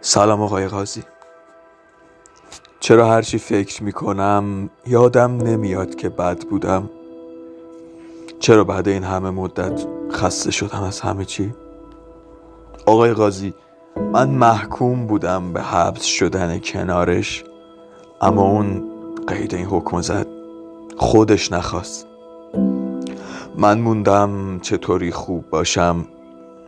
سلام 0.00 0.42
آقای 0.42 0.68
قاضی. 0.68 1.02
چرا 2.80 3.08
هرچی 3.08 3.38
فکر 3.38 3.82
می‌کنم 3.82 4.70
یادم 4.86 5.36
نمیاد 5.36 5.94
که 5.94 6.08
بد 6.08 6.44
بودم؟ 6.44 6.90
چرا 8.40 8.64
بعد 8.64 8.88
این 8.88 9.04
همه 9.04 9.30
مدت 9.30 9.86
خسته 10.12 10.50
شدم 10.50 10.82
از 10.82 11.00
همه 11.00 11.24
چی؟ 11.24 11.54
آقای 12.86 13.12
قاضی 13.12 13.54
من 14.12 14.28
محکوم 14.28 15.06
بودم 15.06 15.52
به 15.52 15.62
حبس 15.62 16.04
شدن 16.04 16.58
کنارش 16.58 17.44
اما 18.20 18.42
اون 18.42 18.84
قید 19.26 19.54
این 19.54 19.66
حکم 19.66 20.00
زد. 20.00 20.26
خودش 20.96 21.52
نخواست. 21.52 22.06
من 23.56 23.80
موندم 23.80 24.60
چطوری 24.62 25.10
خوب 25.10 25.50
باشم. 25.50 26.04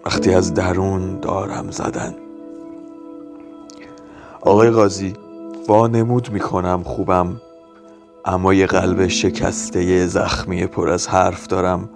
وقتی 0.06 0.34
از 0.34 0.54
درون 0.54 1.20
دارم 1.20 1.70
زدن. 1.70 2.14
آقای 4.40 4.70
قاضی 4.70 5.12
وانمود 5.68 6.30
می‌کنم 6.32 6.82
خوبم 6.82 7.40
اما 8.24 8.54
یه 8.54 8.66
قلب 8.66 9.06
شکسته 9.06 10.06
زخمی 10.06 10.66
پر 10.66 10.88
از 10.90 11.08
حرف 11.08 11.46
دارم 11.46 11.88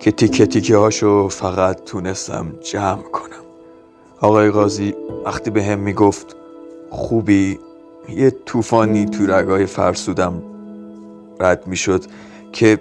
که 0.00 0.12
تیکه 0.12 0.46
تیکه 0.46 0.76
هاشو 0.76 1.28
فقط 1.28 1.84
تونستم 1.84 2.46
جمع 2.60 3.02
کنم. 3.02 3.44
آقای 4.20 4.50
قاضی 4.50 4.94
وقتی 5.24 5.50
به 5.50 5.64
هم 5.64 5.78
می‌گفت 5.78 6.36
خوبی 6.90 7.58
یه 8.08 8.30
طوفانی 8.46 9.06
تو 9.06 9.26
رگای 9.26 9.66
فرسودم 9.66 10.42
رد 11.40 11.66
می‌شد 11.66 12.04
که 12.52 12.78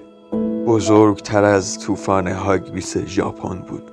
بزرگتر 0.67 1.43
از 1.43 1.79
طوفان 1.79 2.27
هاگبیس 2.27 2.97
ژاپن 2.97 3.55
بود. 3.55 3.91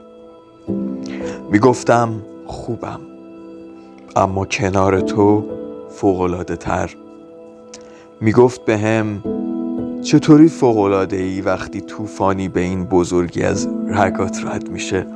می‌گفتم 1.51 2.23
خوبم. 2.47 3.01
اما 4.17 4.45
کنار 4.45 5.01
تو 5.01 5.45
فوقلاده 5.91 6.57
تر. 6.57 6.91
می‌گفت 8.21 8.65
به 8.65 8.79
هم 8.79 9.23
چطوری 10.03 10.49
فوقلاده 10.49 11.17
ای 11.17 11.41
وقتی 11.41 11.81
طوفانی 11.81 12.49
به 12.49 12.61
این 12.61 12.85
بزرگی 12.85 13.43
از 13.43 13.69
رگات 13.89 14.45
رد 14.45 14.69
میشه؟ 14.69 15.07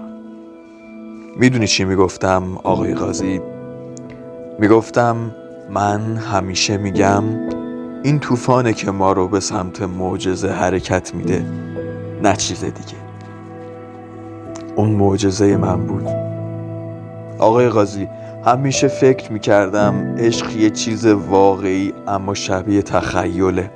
می‌دونی 1.36 1.66
چی 1.66 1.84
می‌گفتم 1.84 2.42
آقای 2.62 2.94
قاضی؟ 2.94 3.40
می‌گفتم 4.58 5.16
من 5.70 6.16
همیشه 6.16 6.76
میگم 6.76 7.22
این 8.02 8.18
طوفانه 8.18 8.72
که 8.72 8.90
ما 8.90 9.12
رو 9.12 9.28
به 9.28 9.40
سمت 9.40 9.82
معجزه 9.82 10.48
حرکت 10.48 11.14
میده 11.14 11.46
نه 12.22 12.36
چیز 12.36 12.64
دیگه. 12.64 12.98
اون 14.76 14.90
معجزه 14.90 15.56
من 15.56 15.86
بود. 15.86 16.08
آقای 17.38 17.68
قاضی 17.68 18.08
همیشه 18.44 18.88
فکر 18.88 19.32
می‌کردم 19.32 20.14
عشق 20.18 20.56
یه 20.56 20.70
چیز 20.70 21.06
واقعی 21.06 21.94
اما 22.08 22.34
شبیه 22.34 22.82
تخیله. 22.82 23.70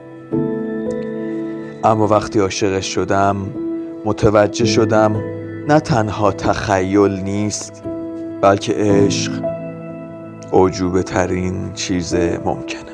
اما 1.84 2.06
وقتی 2.06 2.38
عاشقش 2.38 2.94
شدم 2.94 3.36
متوجه 4.04 4.64
شدم 4.64 5.16
نه 5.68 5.80
تنها 5.80 6.32
تخیل 6.32 7.10
نیست 7.10 7.82
بلکه 8.40 8.72
عشق 8.76 9.32
عجوبه 10.52 11.02
ترین 11.02 11.72
چیز 11.74 12.14
ممکنه. 12.44 12.92